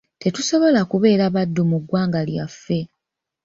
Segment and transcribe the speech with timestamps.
[0.21, 2.79] Tetusobola kubeera baddu mu ggwanga lyaffe.